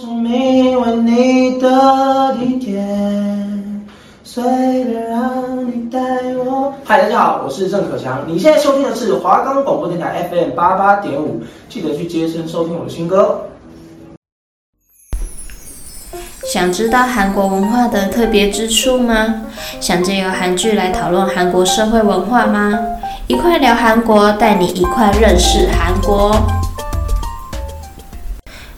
[0.00, 2.84] 聪明为你的体贴，
[4.24, 6.00] 随便让你带
[6.34, 6.74] 我。
[6.84, 8.24] 嗨，大家好，我是郑可强。
[8.26, 13.42] 你现在收听的是华冈广播电台 FM 八八点五，记得去接声收听我的新歌。
[16.52, 19.42] 想知道韩国文化的特别之处吗？
[19.80, 22.80] 想借由韩剧来讨论韩国社会文化吗？
[23.28, 26.34] 一块聊韩国，带你一块认识韩国。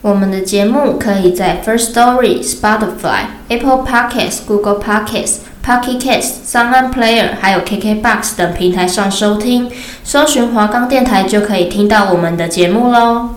[0.06, 9.68] 我们的节目可以在 First Story、Spotify、Apple Podcasts、Google Podcasts、Pocket Casts、SoundOn Player，还有 KKBox 等平台上收听。
[10.04, 13.30] 搜寻华冈电台就可以听到我们的节目喽。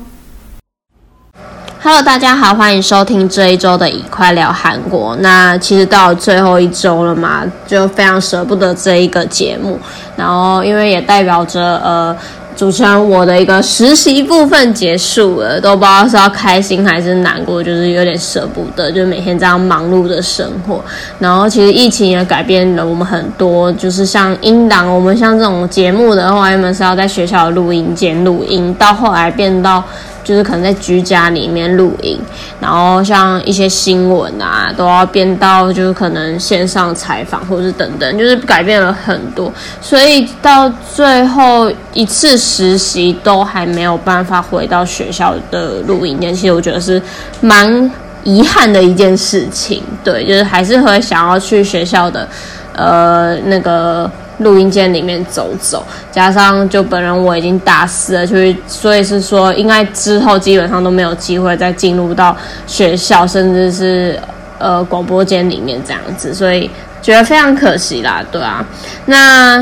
[1.82, 5.16] Hello，大家好，欢迎收听这一周的一块聊韩国。
[5.22, 9.80] 那其实到最后一周了嘛，就非常舍不得这一个节目。
[10.16, 12.16] 然后因为也代表着呃。
[12.60, 20.84] 主持人，我的一个实习部分结束了，都不知道是要开心还是难过，就是有点舍不得，就每天这样忙碌的生活。
[21.20, 29.82] 然后其实疫情也改变了我们很多，就是像音档，我们像这种节目的话，原本是要在学校的录音间录音，到后来变到。
[30.24, 32.20] 就是可能在居家里面录音，
[32.60, 47.02] 然后像一些新闻啊，都要变到就是可能线上采访或者是等等，就是改变了很多，所以到最后一次实习都还没有办法回到学校的录音间，其实我觉得是
[47.42, 47.92] 蛮
[48.24, 49.82] 遗憾的一件事情。
[50.04, 52.28] 对，就是还是会想要去学校的，
[52.74, 54.10] 呃，那个。
[54.40, 64.20] 录音间里面走走，加上就本人我已经大四了，就是所以是说，应该之后基本上都没有机会再进入到学校，甚至是
[64.58, 66.70] 呃广播间里面这样子，所以
[67.02, 68.66] 觉得非常可惜啦，对啊。
[69.06, 69.60] 那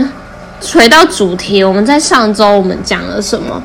[0.73, 3.61] 回到主题，我们在上周我们讲了什么？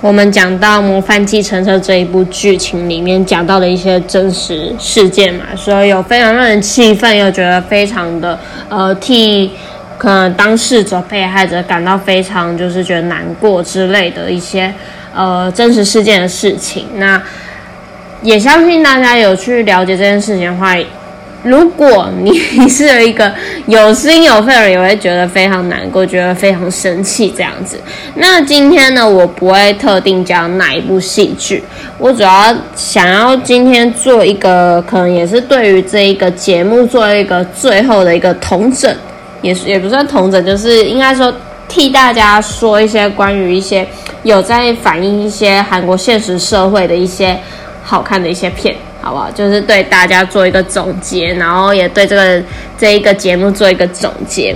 [0.00, 8.36] 我们讲到《模范计程车》这一部剧情里面讲到的一些真实事件嘛，所以有非常让人气愤，又觉得非常的
[8.68, 9.52] 呃替。
[10.00, 14.72] 可能当事者、被害者感到非常就是觉得难过之类的一些
[15.14, 17.22] 呃真实事件的事情，那
[18.22, 20.74] 也相信大家有去了解这件事情的话，
[21.42, 22.32] 如果你
[22.66, 23.30] 是一个
[23.66, 27.78] 有心有肺的人，也会觉得非常难过，觉得非常生气这样子。
[28.14, 31.62] 那今天呢，我不会特定讲哪一部戏剧，
[31.98, 38.96] 我主要想要今天做一个，可能也是对于这一个节目做一个最后的一个统整。
[39.42, 41.32] 也也不算同整，就是应该说
[41.68, 43.86] 替大家说一些关于一些
[44.22, 47.38] 有在反映一些韩国现实社会的一些
[47.82, 49.30] 好看的一些片，好不好？
[49.30, 52.42] 就是对大家做一个总结，然后也对这个
[52.78, 54.54] 这一个节目做一个总结。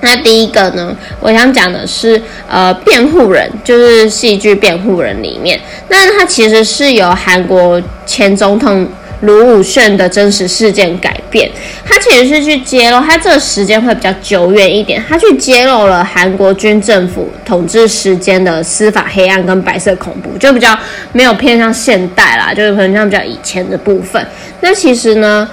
[0.00, 8.88] 那第一个呢，我想讲的是呃辩护人，就是戏剧辩护人里面，那它其实是由韩国前总统。
[9.20, 11.50] 卢武铉的真实事件改编，
[11.84, 20.74] 他其实是去揭露，他这个时间会比较久远一点，他去揭露了韩国军政府统治时间的司法黑暗跟白色恐怖，就比较
[21.12, 24.26] 没有偏向现代啦，就是可能像比较以前的部分。
[24.60, 25.46] 那其实呢，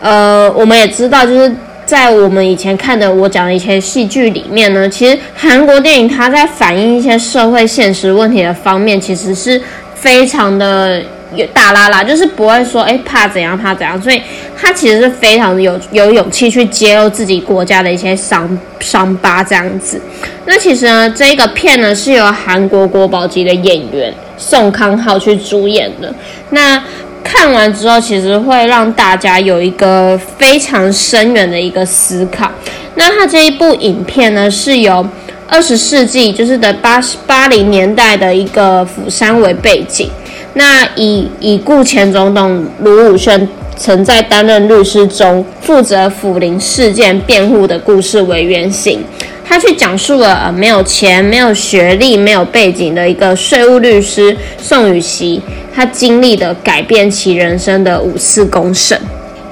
[0.00, 1.54] 呃，我们也知道，就是
[1.86, 9.62] 在我们以前看的我讲的一些戏剧里面呢，其实韩国电影它在反映一些社会现实问题的方面，其实是
[9.94, 11.00] 非常的。
[11.34, 14.20] 有大剌剌，就是不会说，哎，怕怎样怕怎样，所以
[14.56, 20.00] 他其实是非常的有有勇气去揭露自己国家的一些伤伤疤这样子。
[20.46, 26.12] 那其实呢，这个片呢是由韩国国宝级的演员宋康昊去主演的。
[26.50, 26.82] 那
[27.24, 32.50] 看完之后，其实会让大家有一个非常深远的一个思考。
[32.96, 35.06] 那他这一部影片呢，是由
[35.48, 40.10] 二十世纪，就是的八十八零年代的一个釜山为背景。
[40.54, 49.02] 那以已故前总统卢武铉曾在担任律师中负责辅林事件辩护的故事为原型，
[49.44, 55.40] 他去讲述了呃没有钱、没有学历、没有背景的一个税务律师宋宇熙，
[55.74, 59.00] 他经历的改变其人生的五次公审。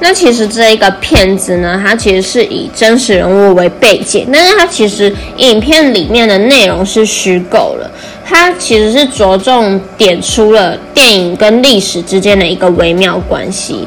[0.03, 7.91] 那其实这一个片子呢，它其实是以真实人物为背景，但是它其实影片里面的内容是虚构了。
[8.31, 13.85] 它其实是着重点出了电影跟历史之间的一个微妙关系。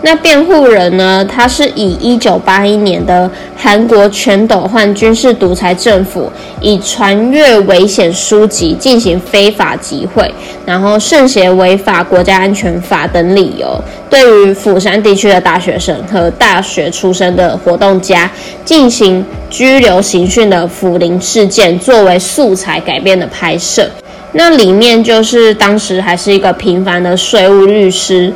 [0.00, 10.34] 那辩护人呢，他是以一九八一年的韩国全斗焕军事独裁政府以传阅危险书籍进行非法集会，
[10.64, 13.78] 然后涉嫌违法国家安全法等理由，
[14.14, 18.30] 对于釜山地区的大学生和大学出身的活动家
[18.64, 23.90] 进行拘留刑讯的辅林事件作为素材改编的拍摄。
[24.30, 28.32] 那里面就是当时还是一个平凡的税务律师。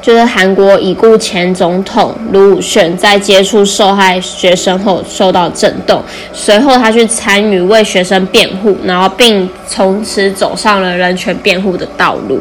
[0.00, 6.00] 就是韩国已故前总统卢武鉉在接触受害学生后受到震动，
[6.32, 12.40] 随后他去参与为学生辩护，然后并从此走上了人权辩护的道路。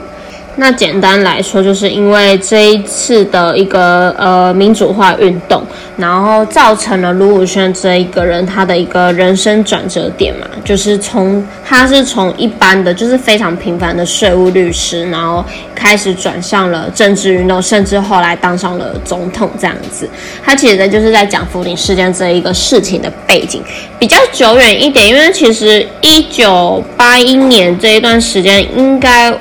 [0.60, 5.62] 那简单来说，就是因为这一次的一个呃民主化运动，
[5.96, 15.46] 然后造成了卢武铉这一个人他的一个人生转折点嘛，就是从他是从一般的就是非常平凡的税务律师，然后
[15.76, 20.10] 开始转向了政治运动，甚至后来当上了总统这样子。
[20.44, 23.62] 他其实就是在讲福林事件这一个事情的背景
[24.00, 29.32] 比较久远一点，因为其实一九八一年这一段时间应该。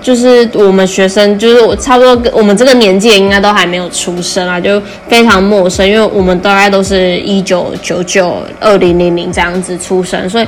[0.00, 10.46] 就是我们学生，就是我差不多我们这个年纪应该都还没有出生啊，就非常陌生，因为我们大概都是一九九九、二零零零这样子出生，所以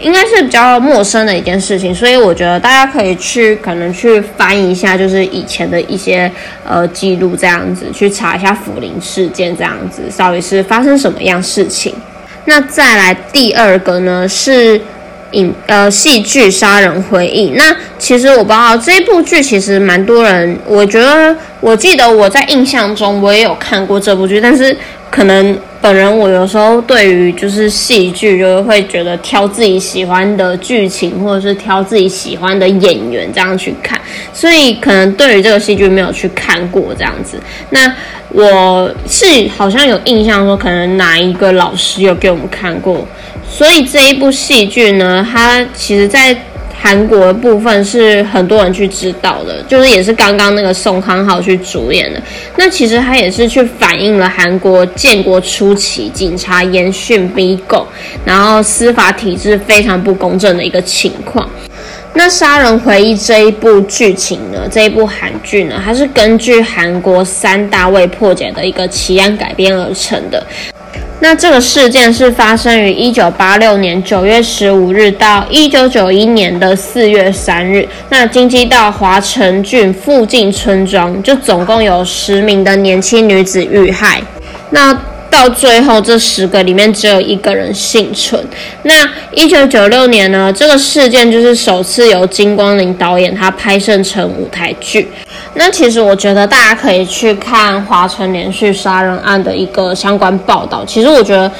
[0.00, 1.94] 应该是比较陌生的一件事情。
[1.94, 6.30] 所以我觉得大家可以去可能去翻一下，就是以前的一些
[6.64, 11.94] 呃记录这样子，去查一下福林事件这样子，到底是发生什么样事情。
[12.46, 14.80] 那再来第二个呢是。
[15.32, 24.76] 影呃戏剧《杀人回忆》，那其实我不知道这部剧，其实蛮多人，我觉得我记得我在印象中我也有看过这部剧，但是
[25.10, 34.00] 可能本人我有时候对于就是戏剧，就会觉得挑自己喜欢的剧情，或者是挑自己喜欢的演员这样去看，
[34.32, 37.40] 所以可能对于这个戏剧没有去看过这样子。
[37.70, 37.92] 那
[38.30, 39.26] 我是
[39.56, 43.06] 好像有印象说，可能哪一个老师有给我们看过。
[43.56, 46.36] 所以这一部戏剧呢，它其实，在
[46.78, 52.20] 韩国部分是很多人去知道的，就是也是刚刚那个宋康昊去主演的。
[52.58, 57.82] 那其实它也是去反映了韩国建国初期警察严训逼供，
[58.26, 61.48] 然后司法体制非常不公正的一个情况。
[62.12, 70.46] 那《杀人回忆》这一部剧情呢，这一部韩剧呢，它是根据韩国三大未破解的一个奇案改编而成的。
[71.20, 77.88] 那这个事件是发生于一九八六年九月十五日到一九九一年的四月三日。
[78.10, 84.22] 那京畿道华城郡附近村庄，就总共有十名的年轻女子遇害。
[84.70, 84.96] 那
[85.28, 88.42] 到最后，这十个里面只有一个人幸存。
[88.84, 88.94] 那
[89.32, 95.08] 一九九六年呢，这个事件就是首次由金光林导演他拍摄成舞台剧。
[95.58, 100.84] 那其实我觉得大家可以去看华城连续杀人案的一个相关报道。
[100.84, 101.50] 其实我觉得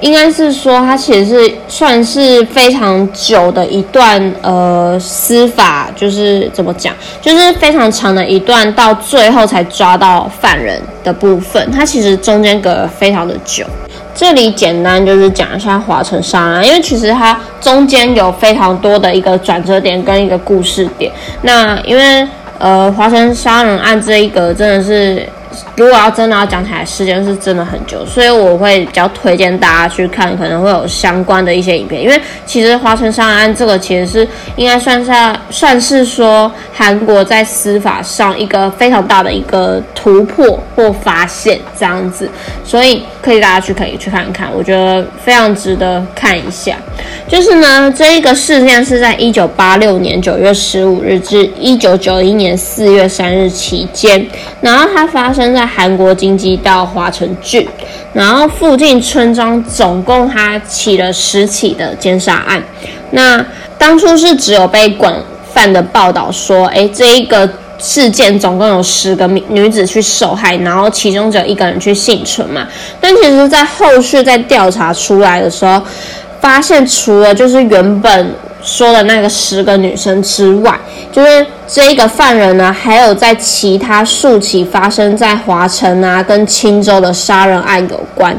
[0.00, 11.68] 应该是说，它其实是算是非常久的一段呃司法，就是怎么讲，就是非常长的一段，到最后才抓到犯人的部分。
[11.72, 13.64] 它其实中间隔了非常的久。
[14.14, 21.10] 这里简单就是讲一下华城杀人案，因为其实它中间有非常多的一个转折点跟一个故事点。
[21.42, 22.26] 那因为
[22.58, 25.28] 呃，华城杀人案这一个真的是。
[25.78, 32.02] 如果要真的要讲起来，时间是真的很久，所以我会比较推荐大家去看，可能会有相关的一些影片。
[32.02, 35.12] 因为其实华城上案这个其实是应该算是
[35.50, 42.28] 算是说韩国在司法上一个非常大的一个突破或发现这样子，
[42.64, 46.76] 所以可以大家去可以去看看，我觉得非常值得看一下。
[47.28, 54.26] 就是呢，这一个事件是在一九八六年九月十五日至一九九一年四月三日期间，
[54.60, 57.68] 然后它发生在韩国京畿道华城郡，
[58.12, 62.62] 然后附近村庄总共他起了十起的奸杀案。
[63.10, 63.44] 那
[63.76, 65.14] 当初是只有被广
[65.52, 67.48] 泛的报道说，哎，这一个
[67.78, 72.66] 事件总共有十个女子去受害，然后其中只有一个人去幸存嘛。
[73.00, 75.80] 但其实，在后续在调查出来的时候，
[76.40, 80.78] 发现除了就是原本说的那个十个女生之外，
[81.10, 88.36] 就是这一个犯人呢，还有在其他数起发生在华城啊跟青州的杀人案有关。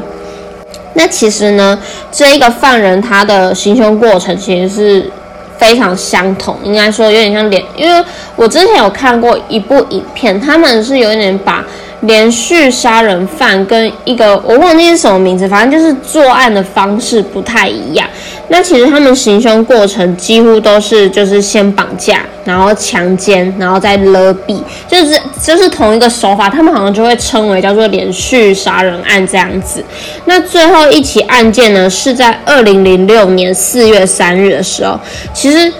[0.94, 1.78] 那其实呢，
[2.10, 5.10] 这一个犯人他的行凶过程其实是
[5.58, 8.04] 非常相同，应该说有点像连，因为
[8.36, 11.64] 我之前有看过一部影片，他们是有点把。
[12.02, 18.08] 连续杀人犯跟一个我忘记是什么名字，反正就是作案的方式不太一样。
[18.48, 26.48] 那其实他们行凶过程几乎都是就是先绑架，然后强奸，然后再勒毙，就是就是同一个手法。
[26.48, 29.84] 他们好像就会称为叫做连续杀人案这样子。
[30.24, 34.98] 那最后一起案件呢，是在二零零六年四月三日的时候，
[35.34, 35.72] 其实。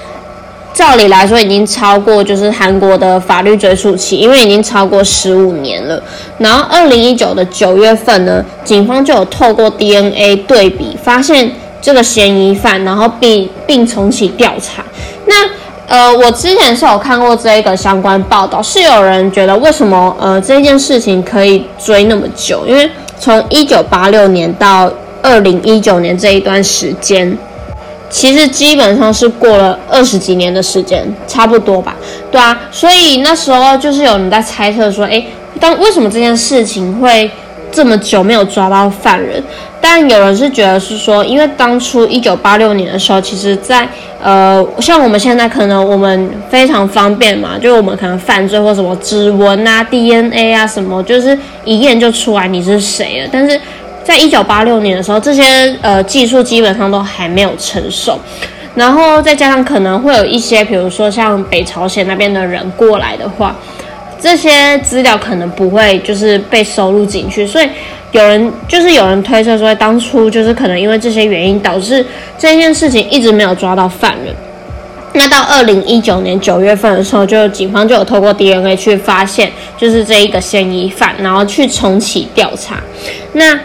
[0.81, 6.03] 照理来说，已经超过就是韩国的法律追诉期，因为已经超过十五年了。
[6.39, 14.83] 然后，二零一九的九月份呢，警方就有透过 DNA 对比，发现这个嫌疑犯，然后并并重启调查。
[15.27, 15.35] 那
[15.87, 22.65] 呃，我之前是有看过这一个相关报道，是有人觉得为什么呃这件事情可以追那么久？
[22.67, 27.37] 因为从一九八六年到二零一九年这一段时间，
[28.11, 31.97] 其实基本上是过了二十几年的时间，差不多吧？
[32.31, 35.25] 对啊，所以那时候就是有人在猜测说，诶，
[35.61, 37.31] 当为什么这件事情会
[37.71, 39.43] 这么久没有抓到犯人？
[39.83, 43.88] 但有人是觉得是说，因为当初一九八六年的时候，其实在
[44.23, 53.29] 呃，像我们现在可能我们非常方便嘛，就我们可能犯罪或什么指纹啊、DNA 啊什么，就是一验就出来你是谁了。
[53.33, 53.59] 但是
[54.11, 55.45] 在一九八六年的时候，这些
[55.83, 58.19] 呃技术基本上都还没有成熟，
[58.75, 63.55] 然后再加上可能会有一些，比如说像北朝鲜那边的人过来的话，
[64.19, 67.69] 这些资料可能不会就是被收录进去，所以。
[68.12, 72.05] 有人就是有人推测说，当初就是可能因为这些原因导致
[72.37, 74.35] 这件事情一直没有抓到犯人。
[75.12, 82.83] 那到二零一九年九月份的时候，就警方就有透过 DNA 去发现，就是这一个嫌疑犯，然后去重启调查。
[83.35, 83.57] 那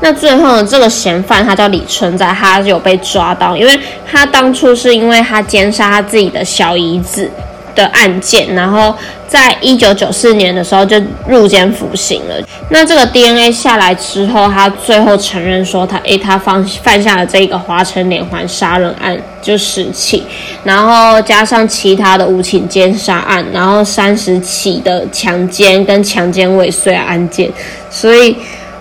[0.00, 7.30] 那最后呢，这个嫌犯他叫李春在，他有被抓到，因为他当初是因为他奸杀他自己的小姨子
[7.74, 8.94] 的案件，然后
[9.26, 12.34] 在一九九四年的时候就入监服刑了。
[12.68, 20.22] 那这个 DNA 下来之后，他最后承认说他，诶，他犯犯下了这个华城连环杀人案就十起，
[20.64, 27.50] 然后加上其他的无情奸杀案，然后三十起的强奸跟强奸未遂案件，
[27.90, 28.36] 所以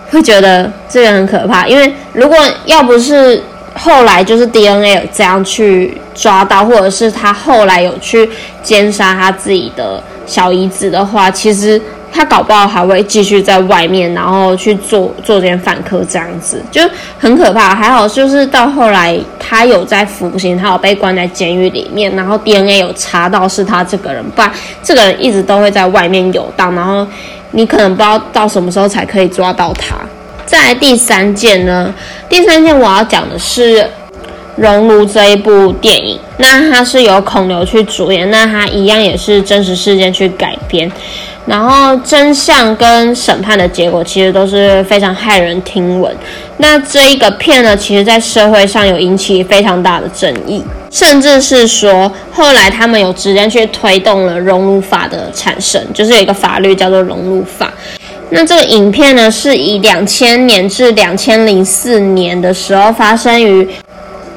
[0.10, 1.68] 会觉得这个很可怕。
[1.68, 3.42] 因为如果要不是
[3.74, 8.30] 后来就是 DNA 有这样去抓到，或者是他后来有去
[8.64, 11.82] 奸杀他自己的小姨子的话，其实。
[12.18, 16.82] 他搞不好还会继续在外面，然后去做做点反科这样子，就
[17.20, 17.76] 很可怕。
[17.76, 24.50] 还好就是到后来他有在服刑，他有被关在监狱里面，然后 DNA 有查到是他这个人，不然
[24.82, 27.06] 这个人一直都会在外面游荡，然后
[27.56, 29.96] 你可能不知道到什么时候才可以抓到它。
[30.46, 31.92] 再来第三件呢，
[32.30, 33.82] 第三件我要讲的是
[34.58, 40.92] 《熔炉》这一部电影，那它是由孔刘去主演，那它一样也是真实事件去改编。
[41.46, 46.16] 然后真相跟审判的结果其实都是非常骇人听闻。
[46.58, 57.72] 那这一个片呢，其实在社会上有引起非常大的争议，甚至是说后来他们有直接去推动了熔炉法的产生，就是有一个法律叫做熔炉法。
[58.32, 63.68] 那这个影片呢，是以两千年至两千零四年的时候发生于。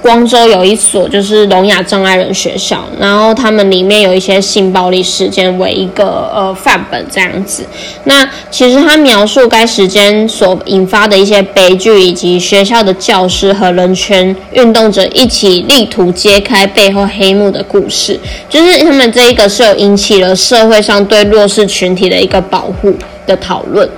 [0.01, 7.65] 光州有一所就是聋哑障碍人学校，然后他们里面有一些性暴力事件为一个呃范本这样子。
[8.05, 22.95] 那其实他描述该时间所引发的一些悲剧，以及学校的教师和人权运动者一起力图揭开背后黑幕的故事，就是他们这一个是有引起了社会上对弱势群体的一个保护
[23.27, 23.89] 的讨论。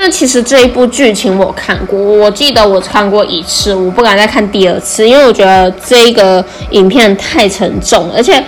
[0.00, 8.40] 那其实这一部剧情我看过，我记得我看过一次，我不敢再看第二次，因为我觉得这一个影片太沉重，而且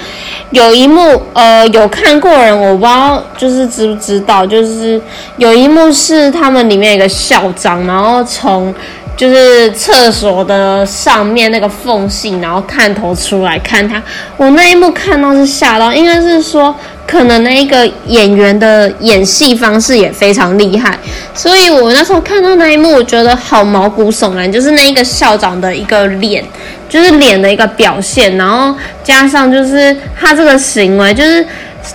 [0.51, 5.03] 有一幕，呃，有看过人，我不知道就是知不知道，就是
[5.39, 8.73] 有一幕是他们里面一个校长，然后从
[9.17, 14.01] 就是厕所的上面那个缝隙，然后探头出来看他，
[14.37, 16.73] 我那一幕看到是吓到，应该是说。
[17.11, 20.97] 可能那一个演员的演戏方式也非常厉害，
[21.35, 24.51] 所以我那时候看到那一幕，我觉得好毛骨悚然。
[24.51, 26.45] 就是那一个校长的一个脸，
[26.89, 31.45] 就是脸的一个表现，然后加上就是他这个行为，就是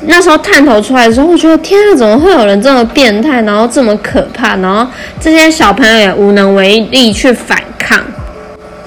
[0.01, 4.85] 那时候探头出来的时候，我觉得天啊，怎么会有人这么变态，然后这么可怕，然后
[5.21, 7.57] 这些小朋友也无能为力去反。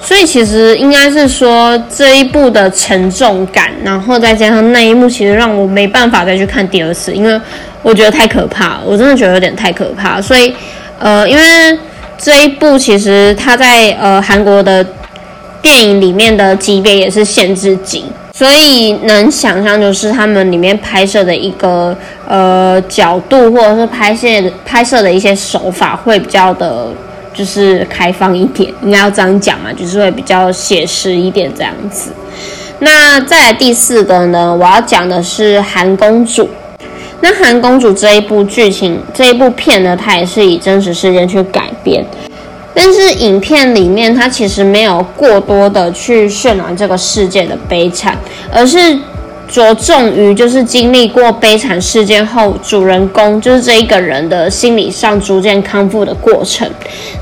[0.09, 7.39] 所以其实应该是说这一部的沉重感，然后再加上那一幕，其实让我没办法再去看第二次，因为
[7.83, 10.19] 我觉得太可怕，我真的觉得有点太可怕。
[10.19, 10.51] 所以，
[10.97, 11.43] 呃，因为
[12.17, 14.83] 这一部其实它在呃韩国的
[15.61, 21.95] 电影里面的级别也是限制级，所以能想象就是他们里面拍摄的一个
[22.27, 24.27] 呃角度，或者是拍摄
[24.65, 26.87] 拍摄的一些手法会比较的。
[27.39, 32.11] 就是开放一点，应该要这样讲嘛，就是会比较写实一点这样子。
[32.79, 36.43] 那再来第四个呢，我要讲的是《韩公主》。
[37.21, 42.05] 那《韩公主》这一部剧情，这一部片呢，它也是以真实事件去改编，
[42.73, 48.17] 但是影片里面它其实没有过多的去渲染这个世界的悲惨，
[48.51, 48.77] 而是。
[49.49, 56.69] 着重于就是经历过悲惨事件后，主人公就是这一个人的心理上逐渐康复的过程。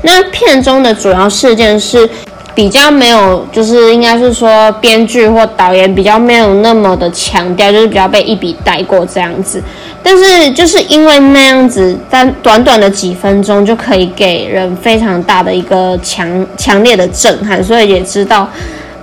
[0.02, 2.06] 那片中的主要事件是
[2.54, 9.62] 比较没有，就是应该是说编剧或导演比较没有那么的强调，就是比较被一笔带过这样子。
[10.02, 18.46] 但是就是因为那样子，在短短的几分钟就可以给人非常大的一个强强烈的震撼，所以也知道。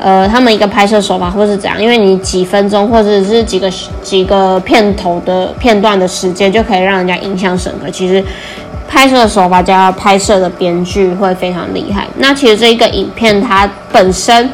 [0.05, 3.67] 呃，他们一个拍摄手法或是怎样，因为你几分钟或者是几个
[4.03, 7.89] 几个片头的片段的时间，就可以让人家印象深刻。
[7.89, 8.23] 其实
[8.87, 12.05] 拍摄手法加拍摄的编剧会非常厉害。
[12.19, 14.47] 那其实这一个影片它本身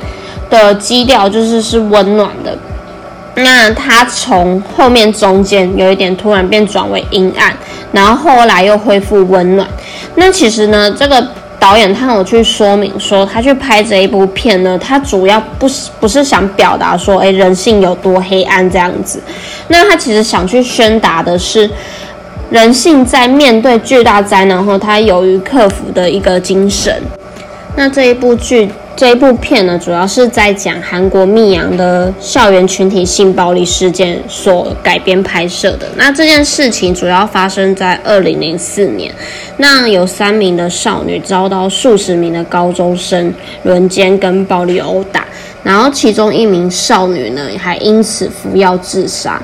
[0.50, 2.58] 的基调就是是温暖的，
[3.36, 7.54] 那它从后面中间有一点突然变转为阴暗，
[7.92, 9.68] 然后后来又恢复温暖。
[10.16, 11.28] 那其实呢，这个。
[11.62, 19.22] 导演他有去说明说，他去拍这一部片呢，他主要不是不是想表达说，哎，人性有多黑暗这样子。
[19.68, 21.70] 那他其实想去宣达的是，
[22.50, 27.00] 人性在面对巨大灾难后，他由于克服的一个精神。
[27.76, 28.68] 那这一部剧。
[29.02, 35.90] 这一部片呢，主要是在讲韩国密阳的校园群体性暴力事件所改编拍摄的。
[35.96, 39.12] 那这件事情主要发生在二零零四年，
[39.58, 45.26] 那有三名的少女遭到数十名的高中生轮奸跟暴力殴打，
[45.64, 49.42] 然后其中一名少女呢，还因此服药自杀。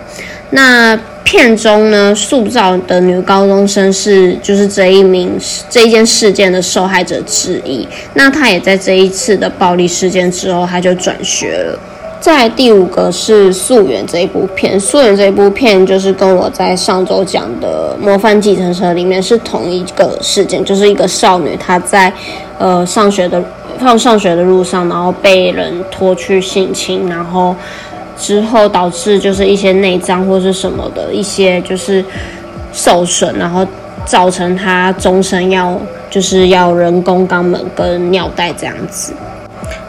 [0.51, 0.95] 那
[1.29, 5.37] 片中呢，塑造的女高中生是就是这一名
[5.69, 7.85] 这一件事件的受害者之一。
[8.13, 11.77] 那她也在这一次的暴力事件之后，她就转学了。
[12.21, 22.11] 在第五个是《溯源》这一部片，《溯源》这一部片就是跟我在上周讲的《模范计程车》里面是同一个事件，就是一个少女她在
[22.57, 23.43] 呃上学的
[23.77, 27.53] 放上学的路上，然后被人拖去性侵，然后。
[28.17, 32.03] 之后导致就是一些内脏或是什么的一些就是
[32.73, 33.65] 受损，然后
[34.05, 39.13] 造成他终身要就是要人工肛门跟尿袋这样子。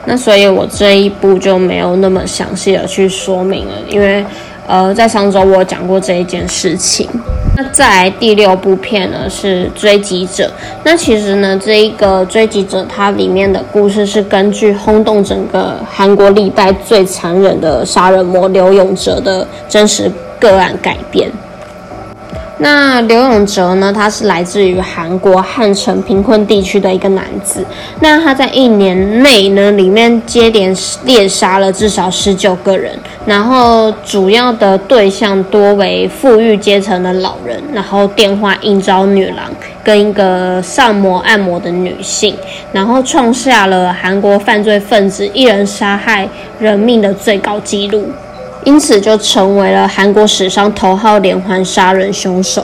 [0.05, 4.25] 那所以我这一步就没有那么详细的去说明了，因为
[4.67, 7.09] 呃在上周我讲过这一件事情。
[7.61, 10.49] 那再来第六部片呢是追击者。
[10.85, 21.29] 那其实呢，这一个追击者它里面的故事是根据轰动整个韩国历代最残忍的杀人魔刘永哲的真实个案改编。
[22.61, 27.65] 那刘永哲呢，他是来自于韩国汉城贫困地区的一个男子。
[28.01, 39.45] 那他在一年内呢，里面接连猎杀了至少十九个人，然后主要的对象多为富裕阶层的老人，然后电话应招女郎
[39.85, 42.35] 跟一个上摩按摩的女性，
[42.73, 48.11] 然后创下了韩国犯罪分子一人杀害人命的最高纪录。
[48.69, 52.63] 因此就成为了韩国史上头号连环杀人凶手。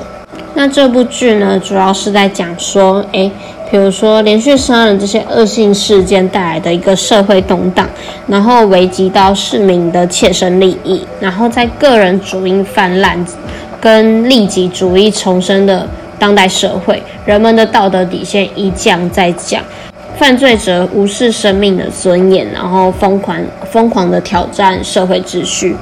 [0.52, 3.32] 那这部剧呢，主要是在讲说，诶，
[3.70, 7.88] 比如说连续杀人这些恶性事件带来的一个社会动荡，
[8.26, 13.26] 然后危及到市民的切身利益，然后在个人主义泛滥
[13.80, 15.88] 跟利己主义重生的
[16.18, 19.62] 当代社会，人们的道德底线一降再降。
[20.18, 23.36] 犯罪者无视生命的尊严，然后疯狂
[23.72, 25.74] 疯狂的挑战社会秩序，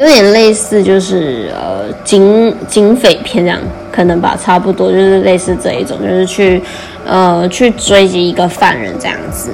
[0.00, 3.60] 有点类似就是呃警警匪片这样，
[3.92, 6.62] 可能吧，差不多就是类似这一种，就是去
[7.06, 9.50] 呃去追击一个犯人这样子。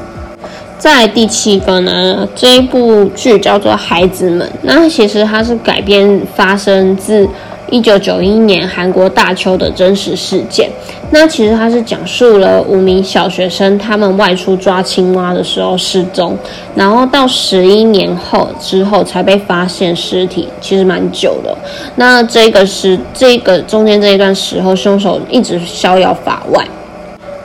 [0.79, 7.29] 在第七个呢，这一部剧叫做《孩子们》，那其实它是改编发生自。
[7.70, 10.70] 一九九一年韩国大邱的真实事件，
[11.11, 16.37] 那其实它是讲述了五名小学生他们外出抓青蛙的时候失踪，
[16.74, 21.57] 然后到十一年后之后才被发现尸体，其实蛮久的。
[21.96, 26.64] 那这个是这个中间这一段时候，凶手一直逍遥法外。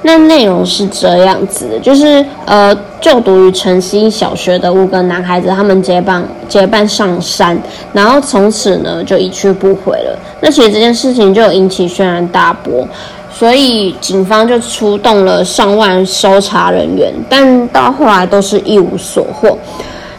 [0.04, 7.56] 那内容是这样子的，就是呃，就读于城西小学的五个男孩子，他们结伴结伴上山，
[7.94, 10.18] 然后从此呢就一去不回了。
[10.42, 12.88] 那其实这件事情就引起轩然大波，
[13.32, 19.56] 所以警方就出动了上万搜查人员，但到后来都是一无所获。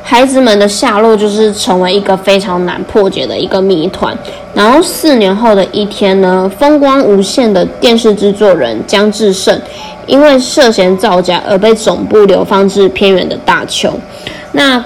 [0.05, 4.17] 孩子们的下落就是成为一个非常难破解的一个谜团。
[4.55, 9.59] 然后四年后的一天呢，风光无限的电视制作人江志胜，
[10.07, 13.93] 因为涉嫌造假而被总部流放至偏远的大邱。
[14.53, 14.85] 那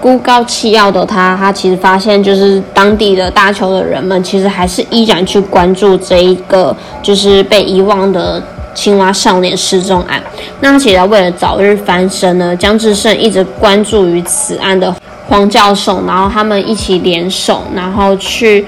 [0.00, 8.42] 孤高气傲的他，他其实发现就是当地的大邱的人们，其实还是依然去关注这一个就是被遗忘的。
[8.74, 10.22] 青蛙少年失踪案，
[10.60, 14.94] 那其实为了早日翻身呢，江志胜一直关注于此案的
[15.28, 18.64] 黄教授，然后他们一起联手，然后去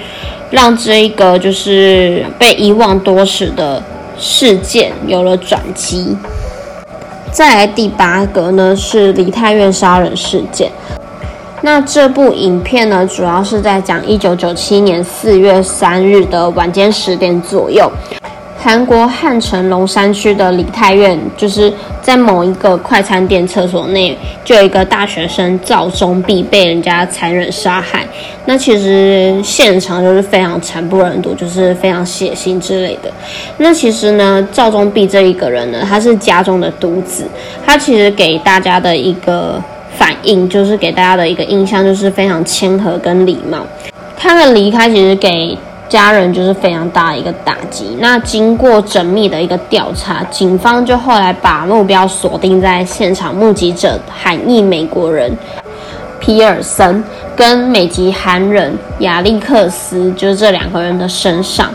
[0.51, 3.83] 让这一个就是被遗忘多时的
[4.19, 6.15] 事件有了转机。
[7.33, 10.71] 再来第八个呢是梨泰院杀人事件。
[11.63, 17.91] 那这部影片呢，主要是在讲一九九七年四月三日的晚间十点左右。
[18.63, 28.07] 韩国汉城龙山区的梨泰院，就是在某一个快餐店厕所内，就有一个大学生赵忠弼被人家残忍杀害。
[28.45, 33.11] 那其实现场就是非常惨不忍睹，就是非常血腥之类的。
[33.57, 37.25] 那其实呢，赵忠弼这一个人呢，他是家中的独子，
[37.65, 39.59] 他其实给大家的一个
[39.97, 43.67] 反应，就是给大家的一个印象，就是非常谦和跟礼貌。
[44.19, 45.57] 他的离开其实给。
[45.91, 47.97] 家人就是非常大的一个打击。
[47.99, 55.37] 那经过缜密的一个调查，警方就后来把目标锁定在现场目击者韩裔美国人
[56.21, 57.03] 皮尔森
[57.35, 61.69] 跟美籍韩人亚历克斯，就是这两个人的身上。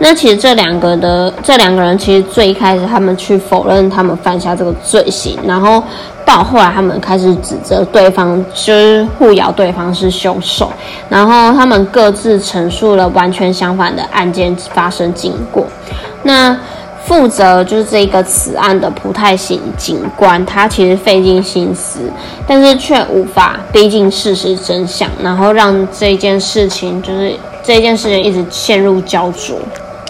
[0.00, 5.82] 那其实这两个的这两个人，其实最开始他们去否认他们犯下这个罪行，然后。
[6.30, 10.72] 到后来，他们开始指责对方，就是互咬对方是凶手，
[11.08, 15.66] 然后他们各自陈述了完全相反的案件发生经过。
[16.22, 16.56] 那
[17.04, 21.98] 负责就是这个此案的普泰刑警官，他其实费尽心思，
[22.46, 29.58] 但是却无法逼近事实真相，然后让这件事情就是这件事情一直陷入焦灼。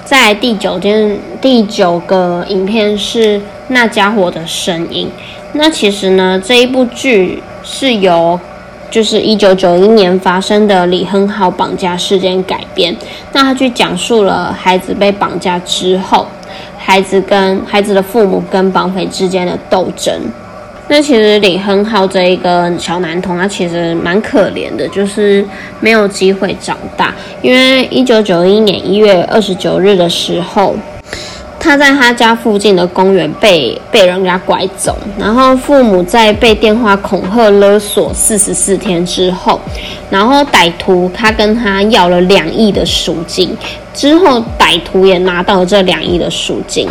[0.04, 5.10] 在第九件第九个影片是那家伙的声音。
[5.52, 8.38] 那其实呢，这一部剧是由
[8.88, 12.94] 就是一九九一年发生的李亨浩绑架事件改编。
[13.32, 16.26] 那他去讲述了孩子被绑架之后，
[16.78, 20.14] 孩子跟孩子的父母跟绑匪之间的斗争。
[20.86, 25.44] 那其实李亨浩这一个小男童，他其实蛮可怜的，就是
[25.80, 30.76] 没有机会长大，因为一九九一年一月二十九日的时候。
[31.60, 39.60] 他在他家附近的公园被被人家拐走，然后父母在被电话恐吓勒索四十四天之后，
[40.08, 43.54] 然后歹徒他跟他要了两亿的赎金，
[43.92, 46.88] 之后歹徒也拿到了这两亿的赎金，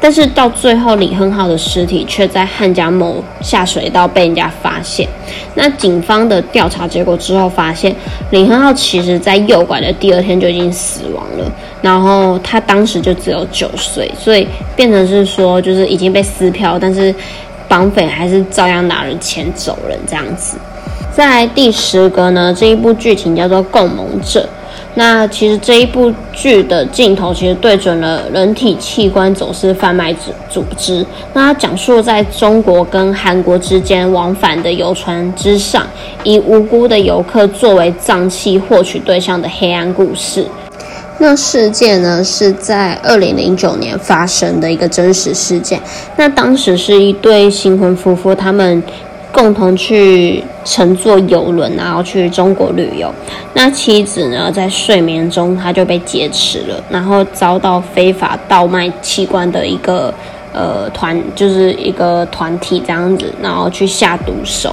[0.00, 5.08] 但是到最后李亨浩的尸体却在汉江某下水道被人家发现。
[5.54, 7.94] 那警方的调查结果之后发现，
[8.30, 11.50] 李亨浩其实在诱拐的第二天就已经死亡了。
[11.80, 17.14] 然后他当时就只有九岁，所以变成是说，就是已经被撕票，但是
[17.68, 20.56] 绑匪还是照样拿着钱走人这样子。
[21.14, 24.40] 在第十个呢，这一部剧情叫做《共谋者》。
[24.96, 31.04] 那其实这一部剧的镜头其实对准了人体器官走私贩卖组组织。
[31.32, 35.84] 那它讲述在中国跟韩国之间往返的游船之上，
[36.22, 40.46] 以无辜的游客作为脏器获取对象的黑暗故事。
[41.18, 45.80] 那事件呢，是在二零零九年发生的一个真实事件。
[46.16, 48.82] 那当时是一对新婚夫妇，他们
[49.34, 53.12] 共同去乘坐游轮，然后去中国旅游。
[53.52, 60.14] 那妻子呢，在睡眠中，她就被劫持了，然后遭到非法倒卖器官的一个
[60.52, 64.72] 呃团，就是一个团体这样子，然后去下毒手。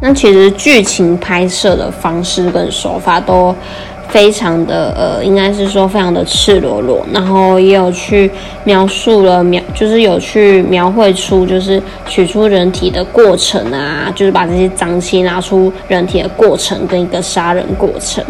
[0.00, 3.54] 那其实剧情拍摄的方式跟手法都。
[4.12, 8.30] 非常的呃，应该是说非常的赤裸裸，然后也有去
[8.62, 18.22] 描述了描，就是有去描绘出就是取出人体的过程啊，就是把这些脏器拿出人体的过程跟一个杀人过程，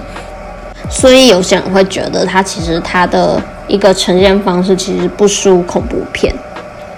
[0.88, 6.32] 所以有些人会觉得它其实它的一个呈现方式其实不输恐怖片。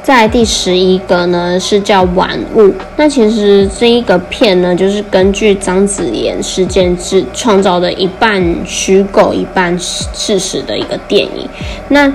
[0.05, 2.61] 在第十一个呢，是叫《玩物》。
[2.95, 11.49] 那其实这一个片呢，就是根据张子妍事件制创造的一半虚构、一半事实的一个电影。
[11.89, 12.13] 那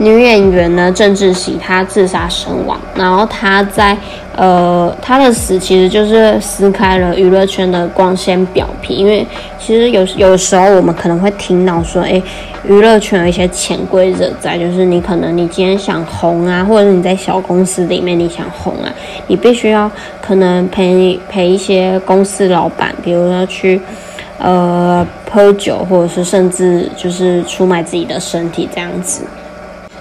[0.00, 3.96] 女演员呢，郑智喜她自杀身亡，然后她在。
[4.36, 9.26] 呃，她的死其实就是撕开了娱乐圈的光鲜表皮，因为
[9.58, 12.22] 其实有有时候我们可能会听到说，诶，
[12.64, 18.90] 娱乐圈有一些潜规则在，就是你可能你今天想红啊，或者是你在小公司里面你想红啊，
[19.26, 19.90] 你必须要
[20.22, 23.78] 可能陪陪一些公司老板，比如说去
[24.38, 29.22] 呃喝酒，或者是甚至就是出卖自己的身体这样子。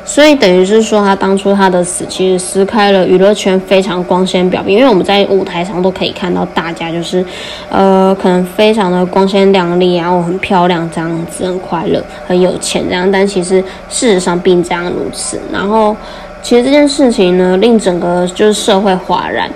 [0.10, 7.24] 所以等于是说，他当初他的死其实撕开了娱乐圈非常光鲜表面，因为我们在舞台上都可以看到大家就是，
[7.70, 15.40] 呃，可能非常的光鲜亮丽，然后很漂亮这样子，很快乐，很有钱这样，但其实事实上并这样如此。
[15.54, 15.96] 然后，
[16.42, 19.48] 其实这件事情呢，令整个就是社会哗然。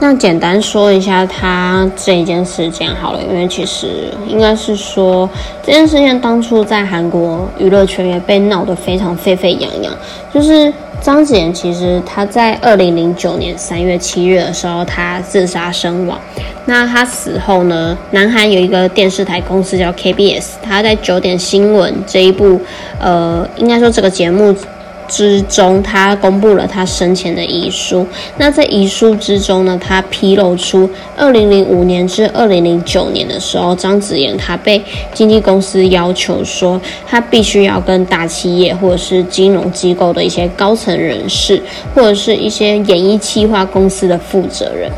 [0.00, 5.28] 那简单说一下他这一件事件好了，因为其实应该是说
[5.62, 9.92] 这件事件当初在韩国娱乐圈也被闹得非常沸沸扬扬，
[10.32, 16.16] 就是张子妍其实他在二零零九年三月、七日的时候，他自杀身亡。
[16.64, 22.60] 那他死后呢，南韩有一个电视台公司叫 KBS，他在九点新闻这一部，
[23.00, 24.54] 呃，应该说这个节目。
[25.08, 28.06] 之中，他公布了他生前的遗书。
[28.36, 34.80] 那在遗书之中呢，他披露出，二零零五年至二零零九年的时候，张子妍他被
[35.12, 41.60] 经纪公司要求说，他必须要跟大企业或者是金融机构的一些高层人士，
[41.94, 44.90] 或者是一些演艺企划公司的负责人，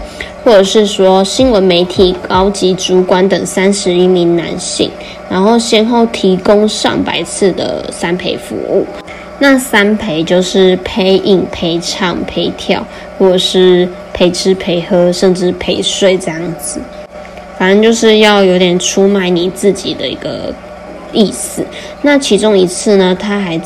[0.45, 4.91] 或者是说新闻媒体高级主管等三十一名男性，
[5.31, 8.85] 然后先后提供上百次的三陪服务。
[9.43, 12.87] 那三陪就是陪饮、陪唱、陪跳，
[13.19, 16.79] 或者是陪吃、陪喝，甚至陪睡这样子。
[17.59, 20.55] 反正就是要有点出卖你自己的一个
[21.13, 21.65] 意思。
[22.03, 23.61] 那其中一次呢，他还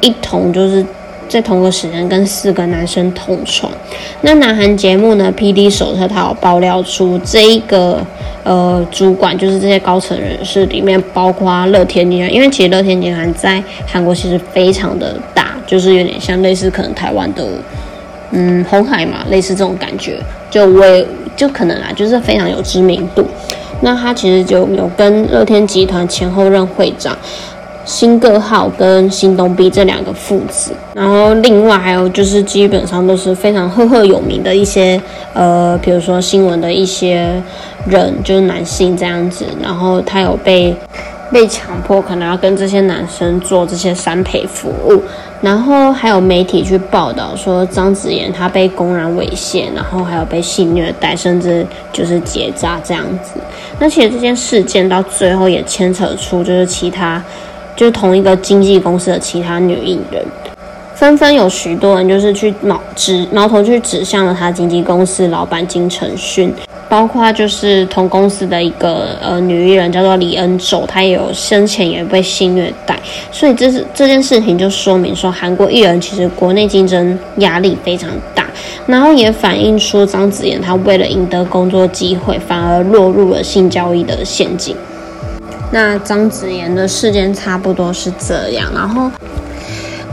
[0.00, 0.84] 一同就是
[1.28, 3.70] 在同个时间跟四个男生同床。
[4.22, 8.04] 那南韩节目呢，PD 手册他有爆料出这一个。
[8.44, 17.42] 呃，主管就是这些高层人士里面，包括乐天集团，因为其实乐天集团在韩国其实非常的大，就是有点像类似可能台湾的，
[18.32, 20.18] 嗯，红海嘛，类似这种感觉，
[20.50, 23.26] 就我也就可能啊，就是非常有知名度。
[23.80, 27.16] 那他其实就有跟乐天集团前后任会长。
[27.84, 35.00] 新各号跟新东碧这两个父子，然后另外还有就是基本上都是非常赫赫有名的一些
[35.34, 37.42] 呃，比如说新闻的一些
[37.86, 40.74] 人，就是男性这样子，然后他有被
[41.30, 45.02] 被强迫可能要跟这些男生做这些三陪服务，
[45.42, 53.38] 然后还有媒体去报道说张子妍她被公然猥亵，然后还有被性虐待，甚至就是结扎这样子。
[53.78, 57.22] 那其实这件事件到最后也牵扯出就是其他。
[57.76, 60.24] 就同一个经纪公司的其他女艺人，
[60.94, 66.54] 纷纷有许多人就是去矛指矛头去指向了他经纪公司老板金承勋，
[66.88, 72.96] 包括就是同公司的一个呃女艺人叫做李恩宙，她也有生前也被性虐待，
[73.32, 78.46] 所以这是这件事情就说明说韩国艺人其实国内竞争压力非常大，
[78.86, 84.76] 然后也反映出张子妍她为了赢得工作机会，反而落入了性交易的陷阱。
[85.74, 89.10] 那张子妍的事件差不多是这样，然后，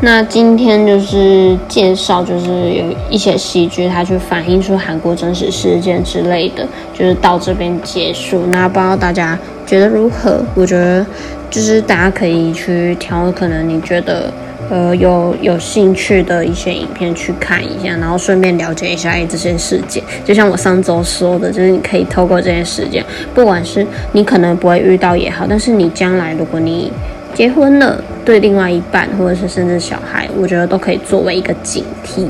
[0.02, 8.44] 那今天就是介绍，就是有一些戏剧，它去反映出韩国真实事件之类的，就是到这边结束。
[8.48, 10.44] 那不知道大家觉得如何？
[10.56, 11.06] 我觉得
[11.52, 14.34] 就是大家可以去挑，可能你觉得。
[14.72, 20.02] 呃，有有兴趣的一些影片去看一下，然后顺便了解一下这些事件。
[20.24, 23.04] 就像我上周说的，就是你可以透过这些事件，
[23.36, 26.90] 不管是你可能不会遇到也好，但是你将来如果你
[27.34, 32.28] 结婚了，对另外一半或者是甚至小孩，我觉得都可以作为一个警惕。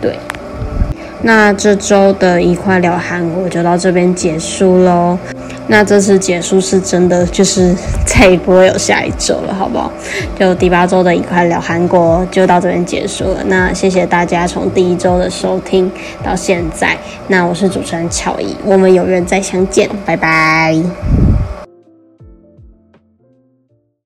[0.00, 0.16] 对，
[1.20, 5.18] 那这周的一块聊韩国就到这边结束喽。
[5.68, 9.90] 那这次结束是真的，就是再也不会有下一周了，好不好？
[10.38, 13.42] 就第八周的一块聊韩国就到这边结束了。
[13.46, 15.90] 那谢谢大家从第一周的收听
[16.22, 16.96] 到现在。
[17.28, 20.76] 那我是主持人乔伊，我们有缘再相见，拜拜。